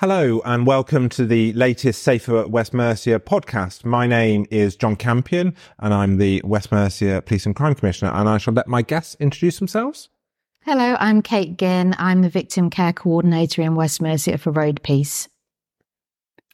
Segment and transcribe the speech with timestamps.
[0.00, 3.84] Hello and welcome to the latest Safer West Mercia podcast.
[3.84, 8.28] My name is John Campion and I'm the West Mercia Police and Crime Commissioner and
[8.28, 10.08] I shall let my guests introduce themselves.
[10.62, 11.96] Hello, I'm Kate Ginn.
[11.98, 15.28] I'm the Victim Care Coordinator in West Mercia for Road Peace.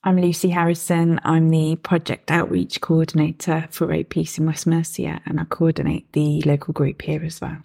[0.02, 1.20] I'm Lucy Harrison.
[1.22, 6.40] I'm the Project Outreach Coordinator for Road Peace in West Mercia and I coordinate the
[6.46, 7.58] local group here as well.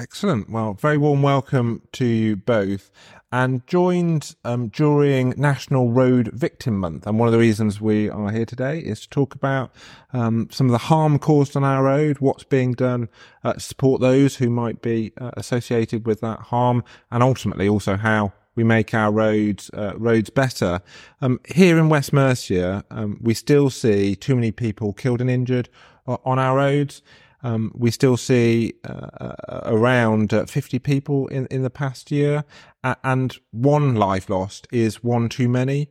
[0.00, 0.50] Excellent.
[0.50, 2.90] Well, very warm welcome to you both.
[3.32, 7.06] And joined um, during National Road Victim Month.
[7.06, 9.72] And one of the reasons we are here today is to talk about
[10.12, 13.08] um, some of the harm caused on our road, what's being done
[13.44, 17.96] uh, to support those who might be uh, associated with that harm, and ultimately also
[17.96, 20.82] how we make our roads uh, roads better.
[21.20, 25.68] Um, here in West Mercia, um, we still see too many people killed and injured
[26.08, 27.00] uh, on our roads.
[27.42, 32.44] Um, we still see uh, uh, around uh, 50 people in, in the past year,
[32.82, 35.88] and one life lost is one too many.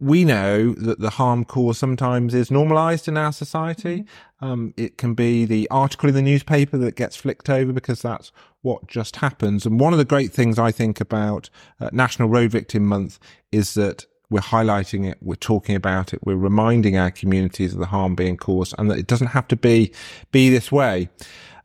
[0.00, 4.02] We know that the harm caused sometimes is normalized in our society.
[4.02, 4.44] Mm-hmm.
[4.44, 8.30] Um, it can be the article in the newspaper that gets flicked over because that's
[8.62, 9.66] what just happens.
[9.66, 13.18] And one of the great things I think about uh, National Road Victim Month
[13.50, 17.86] is that we're highlighting it, we're talking about it, we're reminding our communities of the
[17.86, 19.92] harm being caused and that it doesn't have to be,
[20.32, 21.08] be this way.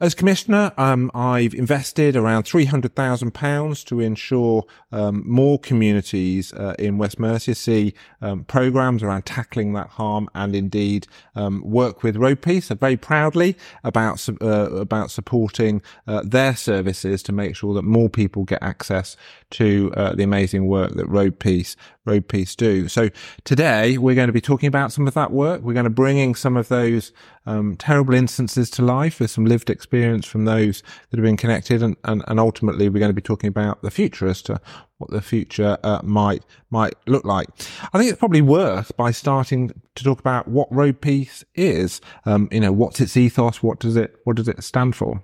[0.03, 7.21] As commissioner, um, I've invested around £300,000 to ensure um, more communities uh, in West
[7.21, 12.67] Mercia see um, programmes around tackling that harm and indeed um, work with Road Peace
[12.67, 18.43] very proudly about, uh, about supporting uh, their services to make sure that more people
[18.43, 19.15] get access
[19.51, 22.89] to uh, the amazing work that Road Peace Road Peace do.
[22.89, 23.09] So
[23.45, 25.61] today we're going to be talking about some of that work.
[25.61, 27.13] We're going to bringing some of those
[27.45, 31.83] um, terrible instances to life with some lived experience from those that have been connected,
[31.83, 34.61] and, and, and ultimately we're going to be talking about the future as to
[34.97, 37.49] what the future uh, might might look like.
[37.91, 41.99] I think it's probably worth by starting to talk about what Road Peace is.
[42.25, 43.61] Um, you know, what's its ethos?
[43.61, 45.23] What does it what does it stand for?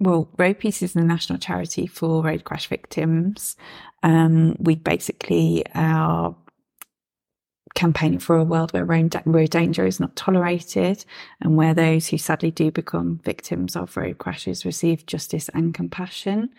[0.00, 3.56] Well, Road Peace is the national charity for road crash victims.
[4.02, 6.34] Um, we basically are
[7.74, 11.04] campaigning for a world where road, danger is not tolerated
[11.40, 16.50] and where those who sadly do become victims of road crashes receive justice and compassion.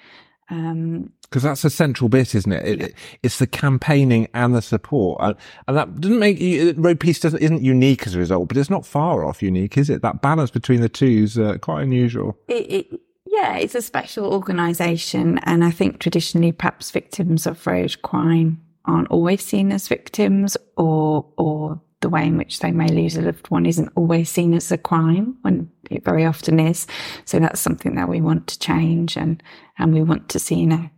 [0.50, 2.66] Um, because that's a central bit, isn't it?
[2.66, 2.88] it, yeah.
[3.24, 5.36] it's the campaigning and the support, and,
[5.66, 8.70] and that doesn't make you, road peace doesn't isn't unique as a result, but it's
[8.70, 10.02] not far off unique, is it?
[10.02, 12.38] That balance between the two is uh, quite unusual.
[12.50, 18.02] It, it, yeah, it's a special organisation, and I think traditionally, perhaps victims of road
[18.02, 23.16] crime aren't always seen as victims, or or the way in which they may lose
[23.16, 26.88] a loved one isn't always seen as a crime when it very often is.
[27.26, 29.42] So that's something that we want to change, and
[29.78, 30.90] and we want to see you know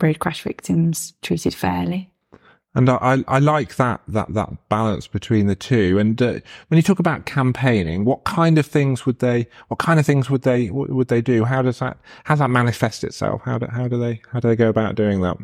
[0.00, 2.12] road crash victims treated fairly.
[2.74, 5.98] And I, I like that, that, that balance between the two.
[5.98, 9.98] And uh, when you talk about campaigning, what kind of things would they, what kind
[9.98, 11.44] of things would they, would they do?
[11.44, 13.42] How does that, how does that manifest itself?
[13.44, 15.38] How do, how do they, how do they go about doing that?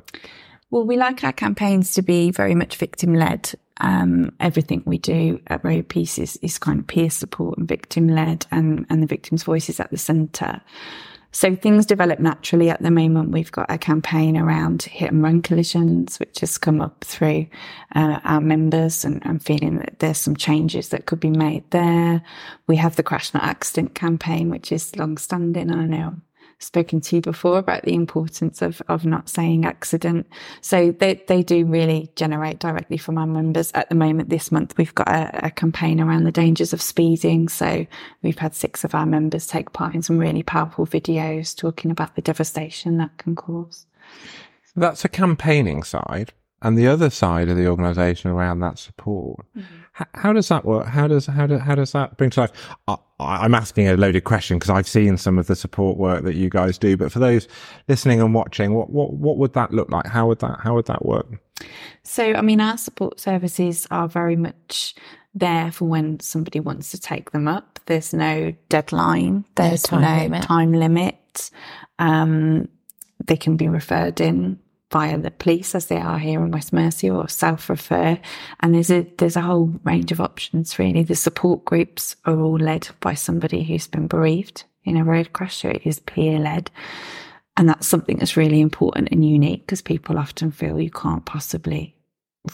[0.75, 3.53] Well, we like our campaigns to be very much victim led.
[3.77, 8.09] Um, everything we do at Road Peace is, is kind of peer support and victim
[8.09, 10.61] led and, and the victim's voice is at the centre.
[11.31, 13.31] So things develop naturally at the moment.
[13.31, 17.47] We've got a campaign around hit and run collisions, which has come up through
[17.95, 22.21] uh, our members and, and feeling that there's some changes that could be made there.
[22.67, 25.73] We have the crash not accident campaign, which is long standing.
[25.73, 26.17] I know
[26.59, 30.27] spoken to you before about the importance of, of not saying accident.
[30.61, 33.71] So they, they do really generate directly from our members.
[33.75, 37.49] At the moment, this month, we've got a, a campaign around the dangers of speeding.
[37.49, 37.87] So
[38.23, 42.15] we've had six of our members take part in some really powerful videos talking about
[42.15, 43.87] the devastation that can cause.
[44.77, 46.33] That's a campaigning side
[46.63, 49.45] and the other side of the organisation around that support.
[49.57, 49.75] Mm-hmm.
[49.93, 50.87] How, how, does that work?
[50.87, 52.53] How does how do, how does that bring to life?
[52.89, 56.35] I, am asking a loaded question because I've seen some of the support work that
[56.35, 57.47] you guys do, but for those
[57.87, 60.07] listening and watching, what what what would that look like?
[60.07, 61.27] How would that how would that work?
[62.03, 64.95] So, I mean, our support services are very much
[65.35, 67.81] there for when somebody wants to take them up.
[67.87, 69.45] There's no deadline.
[69.57, 70.43] There's no time no limit.
[70.43, 71.51] Time limit.
[71.99, 72.69] Um,
[73.25, 74.59] they can be referred in
[74.95, 78.17] via the police as they are here in West Mercia or self-refer.
[78.61, 81.03] And there's a, there's a whole range of options really.
[81.03, 85.57] The support groups are all led by somebody who's been bereaved in a road crash.
[85.57, 86.71] So it is peer led.
[87.57, 91.97] And that's something that's really important and unique because people often feel you can't possibly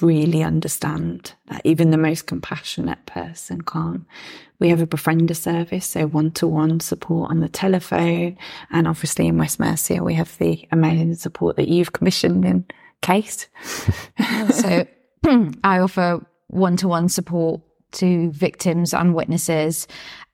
[0.00, 4.04] really understand that even the most compassionate person can't.
[4.60, 8.38] We have a befriender service, so one to one support on the telephone.
[8.70, 12.64] And obviously in West Mercia, we have the amazing support that you've commissioned in
[13.02, 13.48] Kate.
[14.50, 14.86] so
[15.64, 19.88] I offer one to one support to victims and witnesses,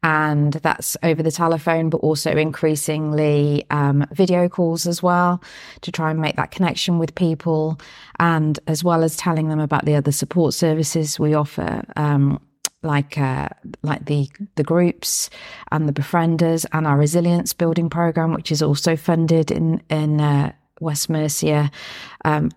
[0.07, 5.43] and that's over the telephone, but also increasingly um, video calls as well
[5.81, 7.81] to try and make that connection with people,
[8.21, 11.85] and as well as telling them about the other support services we offer.
[11.97, 12.41] Um,
[12.85, 13.49] like uh,
[13.83, 15.29] like the the groups
[15.73, 20.53] and the befrienders and our resilience building program, which is also funded in in uh,
[20.81, 21.69] West Mercia.
[22.25, 22.53] Um,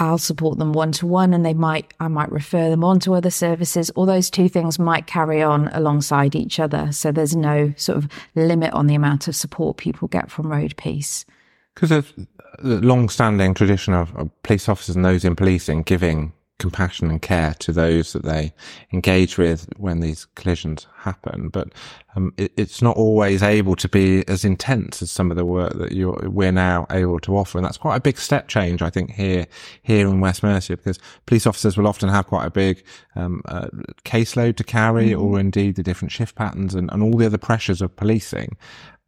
[0.00, 3.14] I'll support them one to one and they might, I might refer them on to
[3.14, 6.90] other services, or those two things might carry on alongside each other.
[6.90, 10.74] So there's no sort of limit on the amount of support people get from Road
[10.78, 11.26] Peace.
[11.74, 12.12] Because there's
[12.58, 17.54] a long standing tradition of police officers and those in policing giving compassion and care
[17.58, 18.52] to those that they
[18.92, 21.48] engage with when these collisions happen.
[21.48, 21.72] But
[22.14, 25.72] um, it, it's not always able to be as intense as some of the work
[25.78, 27.58] that you're, we're now able to offer.
[27.58, 29.46] And that's quite a big step change, I think, here,
[29.82, 32.84] here in West Mercia, because police officers will often have quite a big,
[33.16, 33.68] um, uh,
[34.04, 35.22] caseload to carry mm-hmm.
[35.22, 38.56] or indeed the different shift patterns and, and all the other pressures of policing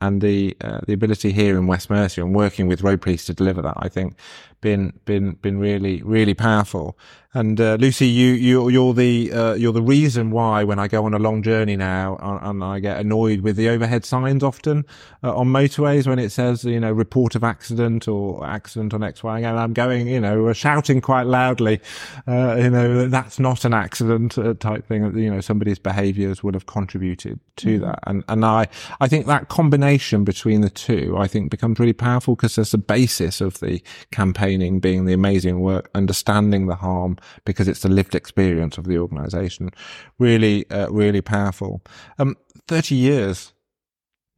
[0.02, 3.34] and the uh, the ability here in West Mercia and working with Road Peace to
[3.34, 4.16] deliver that, I think,
[4.60, 6.98] been been been really really powerful.
[7.34, 11.06] And uh, Lucy, you you you're the uh, you're the reason why when I go
[11.06, 14.84] on a long journey now and, I get annoyed with the overhead signs often
[15.24, 19.24] uh, on motorways when it says you know report of accident or accident on X
[19.24, 21.80] Y and I'm going you know shouting quite loudly
[22.28, 26.54] uh, you know that's not an accident uh, type thing you know somebody's behaviours would
[26.54, 27.84] have contributed to mm-hmm.
[27.86, 28.68] that and and I
[29.00, 32.78] I think that combination between the two I think becomes really powerful because there's the
[32.78, 38.14] basis of the campaigning being the amazing work understanding the harm because it's the lived
[38.14, 39.70] experience of the organization.
[40.18, 41.82] Really, uh, really powerful.
[42.18, 42.36] Um,
[42.68, 43.52] 30 years.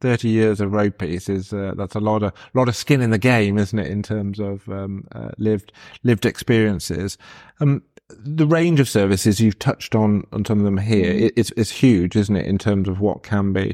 [0.01, 3.11] 30 years of road peace is uh, that's a lot of lot of skin in
[3.11, 5.71] the game isn't it in terms of um, uh, lived
[6.03, 7.17] lived experiences
[7.61, 11.21] um, the range of services you've touched on on some of them here mm.
[11.21, 13.73] it, it's it's huge isn't it in terms of what can be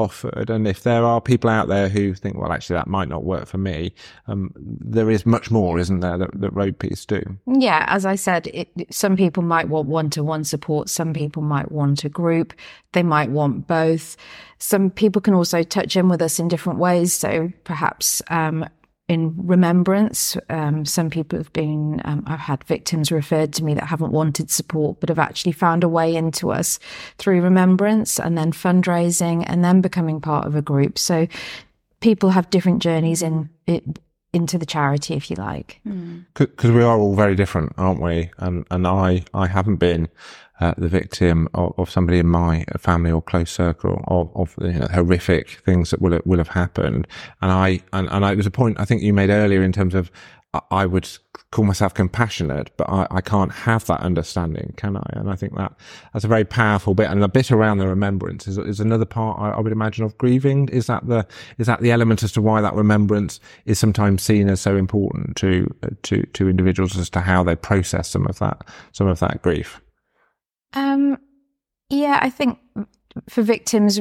[0.00, 0.50] offered.
[0.50, 3.46] And if there are people out there who think, well, actually, that might not work
[3.46, 3.92] for me,
[4.26, 7.22] um, there is much more, isn't there, that, that Road Peace do?
[7.46, 11.42] Yeah, as I said, it, some people might want one to one support, some people
[11.42, 12.52] might want a group,
[12.92, 14.16] they might want both.
[14.58, 17.12] Some people can also touch in with us in different ways.
[17.12, 18.68] So perhaps um,
[19.10, 20.36] in remembrance.
[20.50, 24.52] Um, some people have been, um, I've had victims referred to me that haven't wanted
[24.52, 26.78] support, but have actually found a way into us
[27.18, 30.96] through remembrance and then fundraising and then becoming part of a group.
[30.96, 31.26] So
[31.98, 33.82] people have different journeys in it,
[34.32, 35.80] into the charity, if you like.
[35.82, 36.76] Because mm.
[36.76, 38.30] we are all very different, aren't we?
[38.38, 40.08] And and I I haven't been
[40.60, 44.78] uh, the victim of, of, somebody in my family or close circle of, of you
[44.78, 47.06] know, horrific things that will will have happened.
[47.40, 49.72] And I and, and I, it was a point I think you made earlier in
[49.72, 50.10] terms of
[50.72, 51.08] I would
[51.52, 55.08] call myself compassionate, but I, I, can't have that understanding, can I?
[55.12, 55.72] And I think that
[56.12, 57.08] that's a very powerful bit.
[57.08, 60.18] And the bit around the remembrance is, is another part I, I, would imagine of
[60.18, 60.68] grieving.
[60.70, 61.24] Is that the
[61.58, 65.36] is that the element as to why that remembrance is sometimes seen as so important
[65.36, 65.72] to
[66.02, 69.80] to to individuals as to how they process some of that some of that grief?
[70.72, 71.18] Um,
[71.88, 72.58] yeah, I think
[73.28, 74.00] for victims,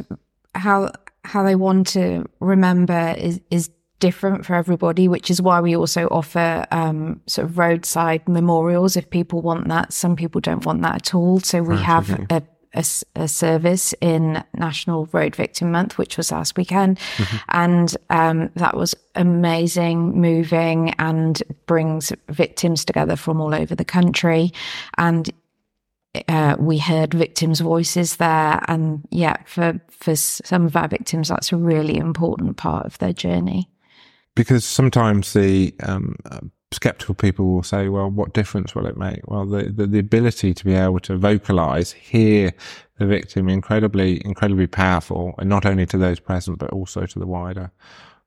[0.55, 0.91] how
[1.25, 3.69] how they want to remember is is
[3.99, 9.09] different for everybody, which is why we also offer um, sort of roadside memorials if
[9.09, 9.93] people want that.
[9.93, 11.39] Some people don't want that at all.
[11.41, 12.25] So we right, have okay.
[12.29, 12.43] a,
[12.75, 12.85] a,
[13.15, 16.97] a, service in National Road Victim Month, which was last weekend.
[17.17, 17.37] Mm-hmm.
[17.49, 24.51] And um, that was amazing, moving, and brings victims together from all over the country.
[24.97, 25.29] And
[26.27, 31.51] uh, we heard victims' voices there, and yeah, for for some of our victims, that's
[31.51, 33.69] a really important part of their journey.
[34.35, 36.15] Because sometimes the um,
[36.71, 40.53] skeptical people will say, "Well, what difference will it make?" Well, the, the, the ability
[40.53, 42.53] to be able to vocalize, hear
[42.97, 47.27] the victim, incredibly incredibly powerful, and not only to those present, but also to the
[47.27, 47.71] wider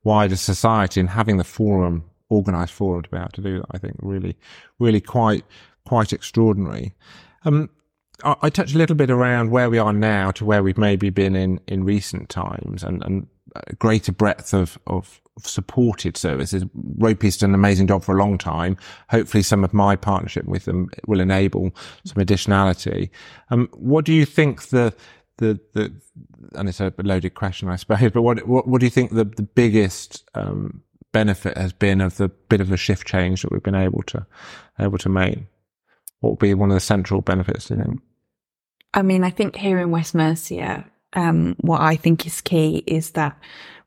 [0.04, 3.78] wider society, and having the forum, organized forum, to be able to do that, I
[3.78, 4.36] think really,
[4.78, 5.44] really quite
[5.84, 6.94] quite extraordinary.
[7.44, 7.70] Um,
[8.24, 11.10] I, I touched a little bit around where we are now to where we've maybe
[11.10, 16.64] been in, in recent times and, and a greater breadth of, of, of supported services.
[17.18, 18.76] Peace done an amazing job for a long time.
[19.10, 21.70] Hopefully some of my partnership with them will enable
[22.04, 23.10] some additionality.
[23.50, 24.94] Um, what do you think the,
[25.38, 25.92] the, the,
[26.54, 29.24] and it's a loaded question, I suppose, but what, what, what do you think the,
[29.24, 33.62] the biggest, um, benefit has been of the bit of a shift change that we've
[33.62, 34.26] been able to,
[34.78, 35.40] able to make?
[36.22, 38.00] what would be one of the central benefits, do you think?
[38.94, 40.84] I mean, I think here in West Mercia,
[41.14, 43.38] um, what I think is key is that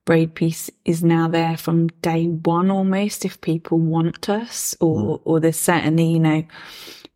[0.07, 5.21] Road Peace is now there from day one almost if people want us or, mm.
[5.25, 6.43] or there's certainly, you know,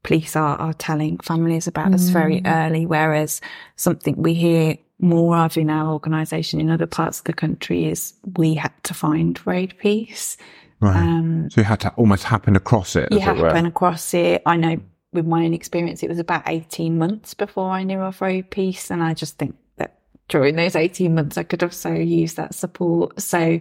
[0.03, 1.95] police are, are telling families about mm.
[1.95, 2.47] us very mm.
[2.47, 3.41] early, whereas
[3.75, 8.13] something we hear more of in our organisation in other parts of the country is
[8.37, 10.35] we had to find road peace.
[10.81, 10.95] Right.
[10.95, 13.09] Um, so you had to almost happen across it.
[13.11, 14.41] You happen across it.
[14.45, 14.79] I know
[15.11, 18.91] with my own experience, it was about 18 months before I knew of road peace.
[18.91, 19.97] And I just think that
[20.27, 23.19] during those 18 months, I could also use that support.
[23.19, 23.59] So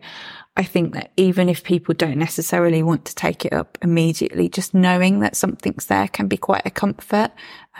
[0.57, 4.75] I think that even if people don't necessarily want to take it up immediately, just
[4.75, 7.31] knowing that something's there can be quite a comfort.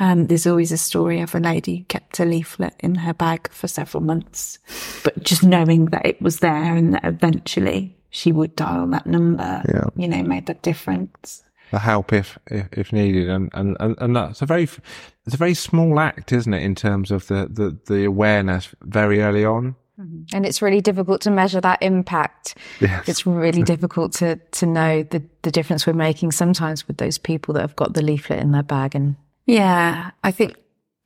[0.01, 3.51] Um, there's always a story of a lady who kept a leaflet in her bag
[3.53, 4.59] for several months,
[5.05, 9.63] but just knowing that it was there and that eventually she would dial that number,
[9.69, 9.85] yeah.
[9.97, 11.43] you know, made that difference.
[11.71, 15.55] The help if, if, if needed, and, and and that's a very it's a very
[15.55, 19.77] small act, isn't it, in terms of the the, the awareness very early on.
[20.01, 20.35] Mm-hmm.
[20.37, 22.57] And it's really difficult to measure that impact.
[22.81, 23.09] Yes.
[23.09, 27.55] It's really difficult to to know the the difference we're making sometimes with those people
[27.55, 30.57] that have got the leaflet in their bag and Yeah, I think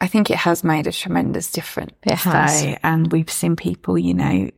[0.00, 1.92] I think it has made a tremendous difference.
[2.02, 2.62] It has.
[2.62, 4.50] Though, and we've seen people, you know,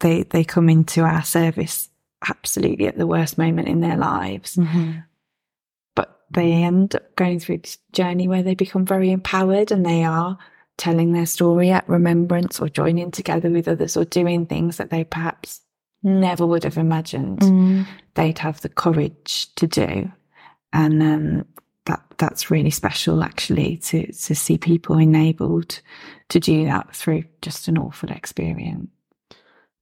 [0.00, 1.88] they they come into our service
[2.28, 4.56] absolutely at the worst moment in their lives.
[4.56, 4.98] Mm-hmm.
[6.34, 10.38] They end up going through this journey where they become very empowered and they are
[10.78, 15.04] telling their story at remembrance or joining together with others or doing things that they
[15.04, 15.60] perhaps
[16.02, 17.86] never would have imagined mm.
[18.14, 20.10] they'd have the courage to do.
[20.72, 21.46] And um,
[21.84, 25.80] that that's really special actually to to see people enabled
[26.28, 28.88] to do that through just an awful experience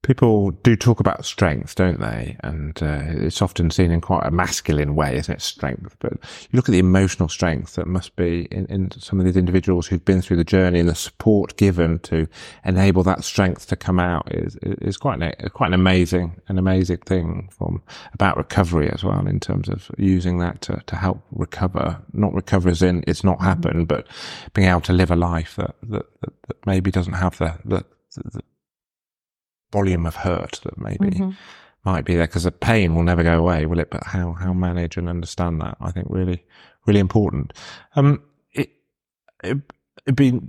[0.03, 2.35] people do talk about strength, don't they?
[2.41, 5.41] And uh, it's often seen in quite a masculine way, isn't it?
[5.41, 5.95] Strength.
[5.99, 9.37] But you look at the emotional strength that must be in, in, some of these
[9.37, 12.27] individuals who've been through the journey and the support given to
[12.65, 16.97] enable that strength to come out is is quite an, quite an amazing an amazing
[16.97, 22.01] thing from about recovery as well in terms of using that to, to help recover.
[22.13, 24.07] Not recover as in it's not happened, but
[24.53, 27.85] being able to live a life that that, that, that maybe doesn't have the, the,
[28.15, 28.41] the
[29.71, 31.31] volume of hurt that maybe mm-hmm.
[31.85, 33.89] might be there because the pain will never go away, will it?
[33.89, 36.45] But how, how manage and understand that, I think really,
[36.85, 37.53] really important.
[37.95, 38.71] Um, it,
[39.43, 39.57] it,
[40.05, 40.39] it'd be,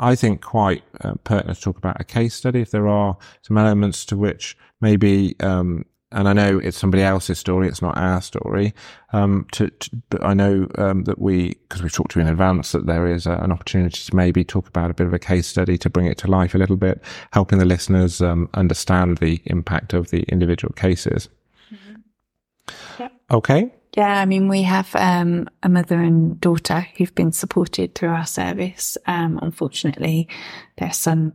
[0.00, 3.58] I think quite uh, pertinent to talk about a case study if there are some
[3.58, 8.22] elements to which maybe, um, and I know it's somebody else's story, it's not our
[8.22, 8.72] story.
[9.12, 12.32] Um, to, to, but I know um, that we, because we've talked to you in
[12.32, 15.18] advance, that there is a, an opportunity to maybe talk about a bit of a
[15.18, 19.18] case study to bring it to life a little bit, helping the listeners um, understand
[19.18, 21.28] the impact of the individual cases.
[21.72, 23.02] Mm-hmm.
[23.02, 23.12] Yep.
[23.30, 23.72] Okay.
[23.96, 28.26] Yeah, I mean, we have um, a mother and daughter who've been supported through our
[28.26, 28.96] service.
[29.06, 30.28] Um, unfortunately,
[30.76, 31.32] their son,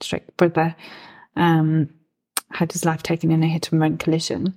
[0.00, 0.74] straight brother,
[1.36, 1.90] um,
[2.56, 4.54] had his life taken in a hit and run collision.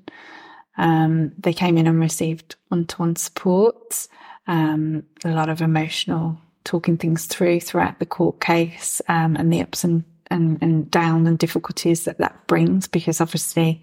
[0.78, 4.08] Um, they came in and received one to one support,
[4.48, 9.62] um, a lot of emotional talking things through throughout the court case um, and the
[9.62, 13.82] ups and, and, and down and difficulties that that brings, because obviously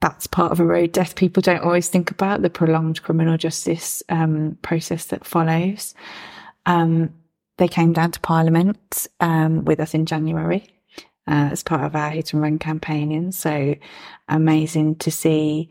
[0.00, 4.00] that's part of a road death people don't always think about the prolonged criminal justice
[4.10, 5.94] um, process that follows.
[6.66, 7.12] Um,
[7.56, 10.77] they came down to Parliament um, with us in January
[11.28, 13.32] uh, as part of our hit and run campaigning.
[13.32, 13.74] So
[14.28, 15.68] amazing to see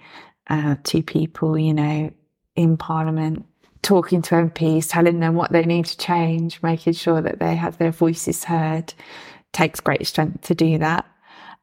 [0.49, 2.11] uh, two people, you know,
[2.55, 3.45] in Parliament
[3.81, 7.77] talking to MPs, telling them what they need to change, making sure that they have
[7.77, 8.93] their voices heard.
[9.53, 11.05] Takes great strength to do that.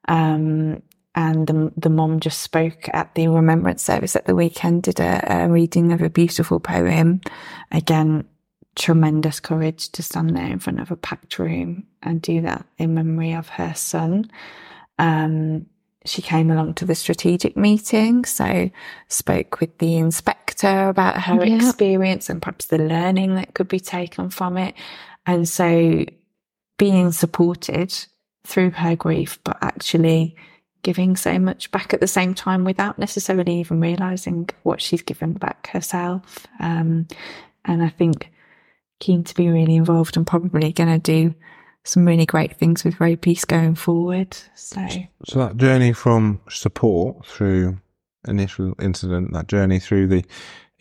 [0.08, 0.82] Um,
[1.14, 5.44] and the, the mom just spoke at the remembrance service at the weekend, did a,
[5.44, 7.20] a reading of a beautiful poem.
[7.70, 8.26] Again,
[8.76, 12.94] tremendous courage to stand there in front of a packed room and do that in
[12.94, 14.30] memory of her son.
[14.98, 15.66] Um,
[16.06, 18.70] she came along to the strategic meeting, so
[19.08, 21.56] spoke with the inspector about her yeah.
[21.56, 24.74] experience and perhaps the learning that could be taken from it.
[25.24, 26.04] And so
[26.76, 27.94] being supported
[28.46, 30.36] through her grief, but actually
[30.82, 35.32] giving so much back at the same time without necessarily even realizing what she's given
[35.32, 36.46] back herself.
[36.60, 37.08] Um,
[37.64, 38.30] and I think
[39.00, 41.34] keen to be really involved and probably going to do
[41.84, 44.36] some really great things with Road Peace going forward.
[44.54, 44.86] So,
[45.26, 47.78] so that journey from support through
[48.26, 50.24] initial incident, that journey through the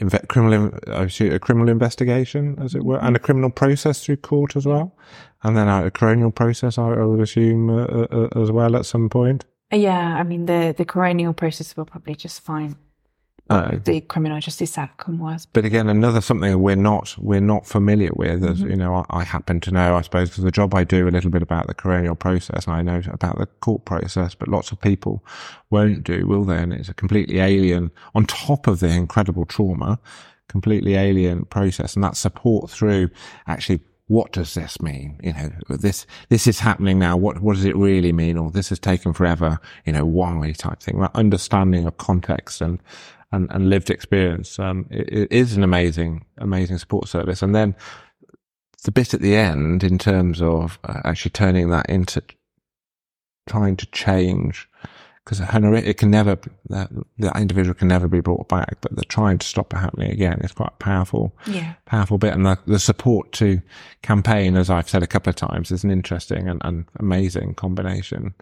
[0.02, 4.66] inve- criminal, a criminal investigation, as it were, and a criminal process through court as
[4.66, 4.96] well,
[5.44, 9.46] and then a coronial process, I would assume, uh, uh, as well at some point.
[9.72, 12.76] Yeah, I mean the the coronial process will probably just find
[13.50, 15.46] Uh, the criminal justice outcome was.
[15.46, 18.44] but again, another something we're not we're not familiar with.
[18.44, 21.10] As you know, I, I happen to know, I suppose, because the job I do
[21.10, 24.48] a little bit about the coronial process, and I know about the court process, but
[24.48, 25.26] lots of people
[25.70, 26.58] won't do, will they?
[26.58, 30.00] And it's a completely alien on top of the incredible trauma,
[30.48, 33.10] completely alien process, and that support through
[33.46, 33.82] actually.
[34.08, 35.18] What does this mean?
[35.24, 37.16] You know, this, this is happening now.
[37.16, 38.38] What, what does it really mean?
[38.38, 39.60] Or this has taken forever.
[39.86, 42.82] You know, why type thing, that understanding of context and,
[43.34, 44.60] and, and lived experience.
[44.60, 47.42] Um, it, it is an amazing, amazing support service.
[47.42, 47.76] And then
[48.84, 52.22] the bit at the end in terms of uh, actually turning that into
[53.48, 54.70] trying to change
[55.26, 56.38] because it can never,
[56.68, 60.12] that, that individual can never be brought back, but they're trying to stop it happening
[60.12, 60.38] again.
[60.44, 61.76] It's quite a powerful, Yeah.
[61.86, 62.34] powerful bit.
[62.34, 63.62] And the, the support to
[64.02, 68.34] campaign, as I've said a couple of times, is an interesting and, and amazing combination.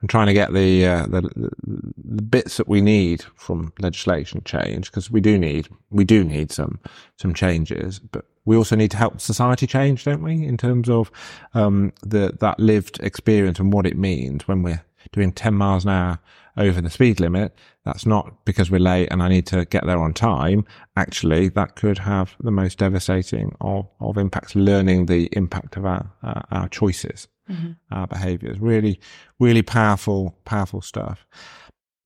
[0.00, 4.90] And trying to get the, uh, the, the, bits that we need from legislation change,
[4.90, 6.78] because we do need, we do need some,
[7.16, 10.44] some changes, but we also need to help society change, don't we?
[10.44, 11.10] In terms of,
[11.52, 15.90] um, the, that lived experience and what it means when we're doing 10 miles an
[15.90, 16.18] hour
[16.56, 17.56] over the speed limit.
[17.84, 20.64] That's not because we're late and I need to get there on time.
[20.96, 26.10] Actually, that could have the most devastating of, of impacts, learning the impact of our,
[26.22, 27.28] uh, our choices,
[27.90, 28.58] our behaviors.
[28.58, 29.00] Really,
[29.38, 31.26] really powerful, powerful stuff.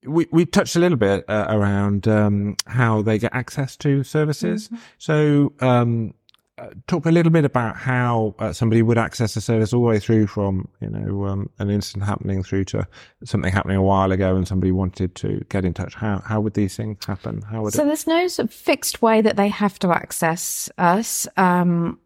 [0.07, 4.69] We, we touched a little bit uh, around um, how they get access to services.
[4.99, 6.15] So, um,
[6.57, 9.89] uh, talk a little bit about how uh, somebody would access a service all the
[9.89, 12.87] way through from you know um, an incident happening through to
[13.25, 16.55] something happening a while ago and somebody wanted to get in touch how how would
[16.55, 19.49] these things happen how would So it there's no sort of fixed way that they
[19.49, 21.27] have to access us.
[21.37, 21.99] Um,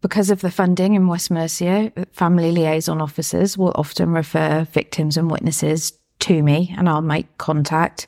[0.00, 5.30] because of the funding in West Mercia, family liaison officers will often refer victims and
[5.30, 8.06] witnesses to me and I'll make contact.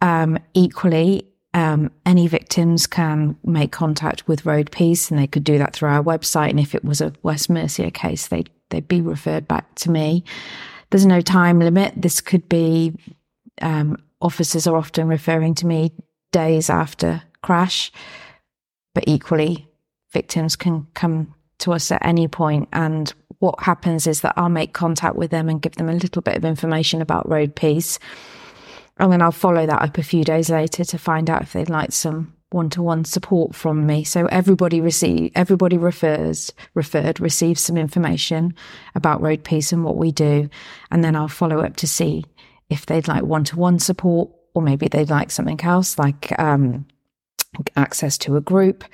[0.00, 5.58] Um, equally, um, any victims can make contact with Road Peace and they could do
[5.58, 6.50] that through our website.
[6.50, 10.24] And if it was a West Mercia case, they'd, they'd be referred back to me.
[10.90, 11.94] There's no time limit.
[11.96, 12.94] This could be
[13.62, 15.92] um, officers are often referring to me
[16.32, 17.92] days after crash,
[18.94, 19.68] but equally,
[20.14, 22.28] victims can come to us at any.
[22.72, 26.22] And what happens is that I'll make contact with them and give them a little
[26.22, 27.98] bit of information about Road Peace.
[28.96, 31.68] And then I'll follow that up a few days later to find out if they'd
[31.68, 34.04] like some one-to-one support from me.
[34.04, 38.54] So everybody receive, everybody refers, referred, receives some information
[38.94, 40.48] about Road Peace and what we do.
[40.92, 42.24] And then I'll follow up to see
[42.70, 46.86] if they'd like one-to-one support or maybe they'd like something else like, um,
[47.76, 48.84] access to a group.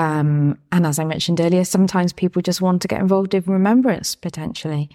[0.00, 4.14] Um, and as I mentioned earlier, sometimes people just want to get involved in remembrance
[4.14, 4.88] potentially.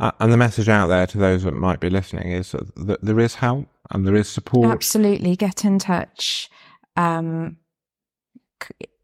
[0.00, 3.20] uh, and the message out there to those that might be listening is that, there
[3.20, 6.48] is help and there is support Absolutely, get in touch.
[6.96, 7.58] Um,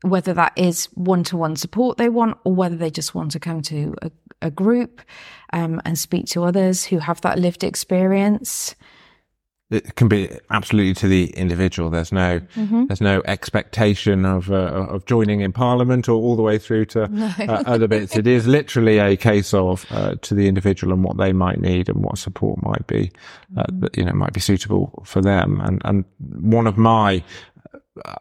[0.03, 3.41] whether that is one to one support they want, or whether they just want to
[3.41, 5.03] come to a, a group
[5.53, 8.75] um, and speak to others who have that lived experience.
[9.71, 11.91] It can be absolutely to the individual.
[11.91, 12.41] There's no,
[12.87, 17.03] there's no expectation of uh, of joining in Parliament or all the way through to
[17.05, 18.17] uh, other bits.
[18.17, 21.89] It is literally a case of uh, to the individual and what they might need
[21.89, 23.11] and what support might be,
[23.57, 25.61] uh, that, you know, might be suitable for them.
[25.61, 27.23] And and one of my
[28.05, 28.15] uh,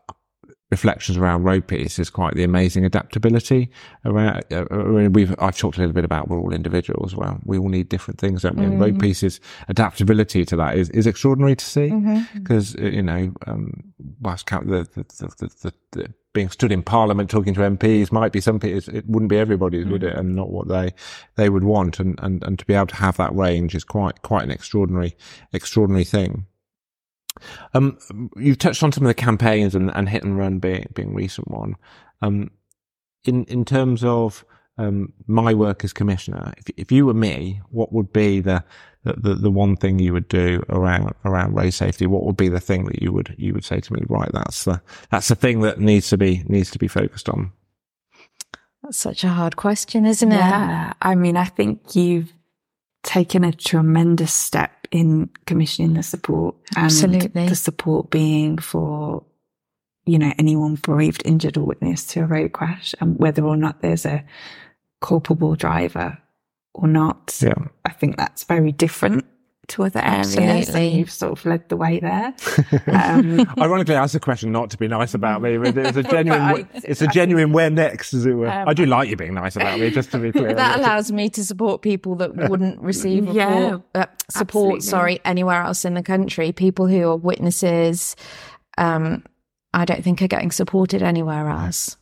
[0.69, 3.69] reflections around road peace is quite the amazing adaptability
[4.05, 7.39] around uh, uh, we've I've talked a little bit about we're all individuals well.
[7.45, 8.65] We all need different things don't we?
[8.65, 11.89] And road peace's adaptability to that is, is extraordinary to see
[12.33, 17.53] because you know um whilst the the, the, the, the, being stood in parliament talking
[17.53, 20.15] to MPs might be some people it wouldn't be everybody's would it?
[20.15, 20.93] And not what they
[21.35, 21.99] they would want.
[21.99, 25.15] And, and and to be able to have that range is quite quite an extraordinary
[25.53, 26.45] extraordinary thing
[27.73, 27.97] um,
[28.35, 31.49] you've touched on some of the campaigns and, and hit and run being being recent
[31.49, 31.75] one.
[32.21, 32.51] Um,
[33.25, 34.45] in in terms of
[34.77, 38.63] um, my work as commissioner, if if you were me, what would be the,
[39.03, 42.05] the the one thing you would do around around road safety?
[42.05, 44.01] What would be the thing that you would you would say to me?
[44.07, 47.51] Right, that's the that's the thing that needs to be needs to be focused on.
[48.83, 50.35] That's such a hard question, isn't it?
[50.35, 50.93] Yeah.
[51.01, 52.31] I mean, I think you've
[53.03, 57.47] taken a tremendous step in commissioning the support and Absolutely.
[57.47, 59.23] the support being for,
[60.05, 63.81] you know, anyone bereaved, injured or witness to a road crash and whether or not
[63.81, 64.23] there's a
[65.01, 66.17] culpable driver
[66.73, 67.37] or not.
[67.41, 67.53] Yeah.
[67.85, 69.25] I think that's very different
[69.69, 70.37] to other areas.
[70.37, 70.87] Absolutely.
[70.89, 72.33] you've sort of led the way there.
[72.87, 76.03] Um, Ironically, I asked the question not to be nice about me, but it's a
[76.15, 78.49] genuine, I, it's a genuine where next, as it were.
[78.49, 80.53] Um, I do like you being nice about me, just to be clear.
[80.53, 85.85] That allows me to support people that wouldn't receive yeah, uh, support, sorry, anywhere else
[85.85, 86.51] in the country.
[86.51, 88.15] People who are witnesses,
[88.77, 89.23] um,
[89.73, 91.97] I don't think are getting supported anywhere else.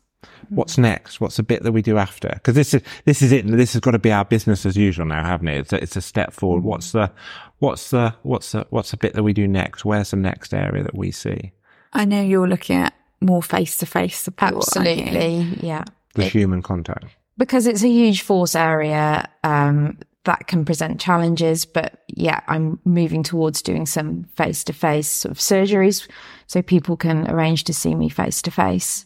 [0.50, 1.20] What's next?
[1.22, 2.30] What's the bit that we do after?
[2.34, 3.48] Because this is this is it.
[3.48, 5.60] This has got to be our business as usual now, haven't it?
[5.60, 6.62] It's a, it's a step forward.
[6.62, 6.66] Mm.
[6.66, 7.12] What's the
[7.60, 9.86] what's the what's the what's the bit that we do next?
[9.86, 11.52] Where's the next area that we see?
[11.94, 14.56] I know you're looking at more face to face support.
[14.56, 15.84] Absolutely, yeah.
[16.16, 19.30] The it, human contact because it's a huge force area.
[19.44, 25.08] Um, that can present challenges, but yeah, I'm moving towards doing some face to face
[25.08, 26.08] sort of surgeries
[26.48, 29.06] so people can arrange to see me face to face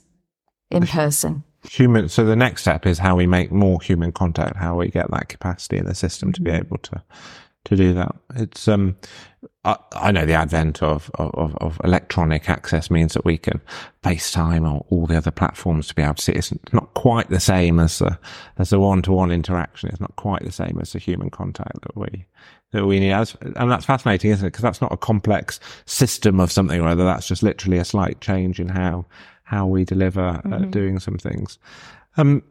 [0.71, 1.43] in person.
[1.69, 2.07] Human.
[2.07, 5.27] So the next step is how we make more human contact, how we get that
[5.27, 6.65] capacity in the system to be mm-hmm.
[6.65, 7.03] able to
[7.65, 8.15] to do that.
[8.35, 8.95] It's um,
[9.65, 13.61] I, I know the advent of, of, of electronic access means that we can
[14.03, 16.31] FaceTime or all the other platforms to be able to see.
[16.31, 18.17] It's not quite the same as the
[18.57, 19.89] as the one to one interaction.
[19.89, 22.25] It's not quite the same as the human contact that we
[22.71, 23.11] that we need.
[23.11, 24.51] And that's fascinating, isn't it?
[24.51, 27.03] Because that's not a complex system of something or other.
[27.03, 29.05] That's just literally a slight change in how
[29.49, 30.69] how we deliver mm-hmm.
[30.69, 31.57] doing some things.
[32.17, 32.43] Um,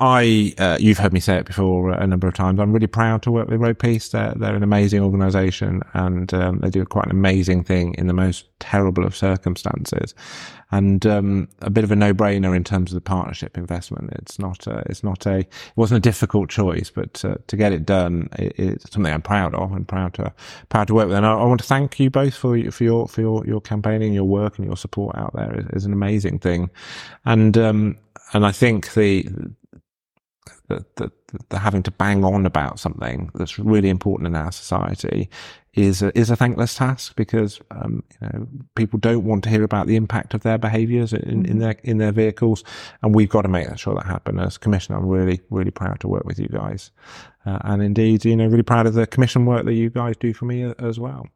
[0.00, 2.58] I, uh, you've heard me say it before a number of times.
[2.58, 4.08] I'm really proud to work with Road Peace.
[4.08, 8.12] They're, they're an amazing organisation and um, they do quite an amazing thing in the
[8.12, 10.14] most terrible of circumstances,
[10.72, 14.10] and um, a bit of a no-brainer in terms of the partnership investment.
[14.14, 17.72] It's not, a, it's not a, it wasn't a difficult choice, but uh, to get
[17.72, 20.32] it done, it, it's something I'm proud of and proud to
[20.70, 21.16] proud to work with.
[21.16, 24.12] And I, I, want to thank you both for for your for your your campaigning,
[24.12, 26.70] your work, and your support out there is an amazing thing,
[27.24, 27.96] and um,
[28.32, 29.28] and I think the
[30.74, 31.12] that, that,
[31.50, 35.28] that having to bang on about something that's really important in our society
[35.74, 39.64] is a, is a thankless task because um, you know people don't want to hear
[39.64, 41.58] about the impact of their behaviours in, in mm-hmm.
[41.58, 42.62] their in their vehicles,
[43.02, 44.38] and we've got to make sure that happen.
[44.38, 46.90] As commissioner, I'm really really proud to work with you guys,
[47.44, 50.32] uh, and indeed, you know, really proud of the commission work that you guys do
[50.32, 51.26] for me as well.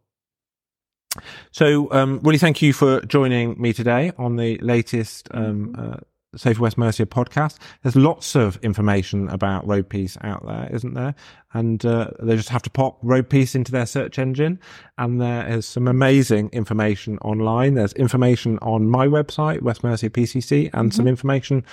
[1.50, 5.92] So, um, really, thank you for joining me today on the latest um, mm-hmm.
[5.92, 5.96] uh,
[6.36, 7.56] Safer West Mercia podcast.
[7.82, 11.14] There's lots of information about Road Peace out there, isn't there?
[11.54, 14.60] And uh, they just have to pop Road Peace into their search engine,
[14.98, 17.74] and there is some amazing information online.
[17.74, 20.96] There's information on my website, West Mercia PCC, and mm-hmm.
[20.96, 21.64] some information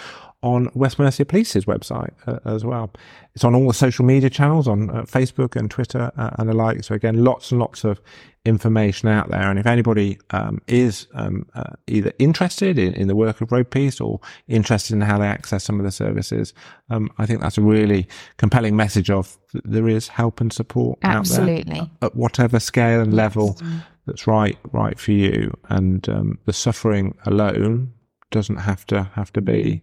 [0.46, 2.92] on West Mercia Police's website uh, as well.
[3.34, 6.54] It's on all the social media channels on uh, Facebook and Twitter uh, and the
[6.54, 6.84] like.
[6.84, 8.00] So again, lots and lots of
[8.46, 9.50] information out there.
[9.50, 13.72] And if anybody um, is um, uh, either interested in, in, the work of Road
[13.72, 16.54] Peace or interested in how they access some of the services,
[16.92, 21.80] um, I think that's a really compelling message of there is help and support Absolutely.
[21.80, 23.82] out there at whatever scale and level yes.
[24.06, 25.58] that's right right for you.
[25.70, 27.94] And um, the suffering alone
[28.30, 29.82] doesn't have to have to be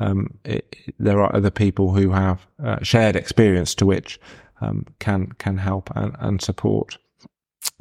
[0.00, 4.18] um, it, there are other people who have uh, shared experience to which
[4.60, 6.98] um, can can help and, and support.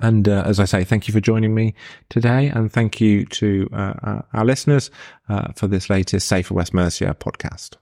[0.02, 1.74] And uh, as I say, thank you for joining me
[2.10, 4.92] today, and thank you to uh, our listeners
[5.28, 7.76] uh, for this latest Safer West Mercia podcast.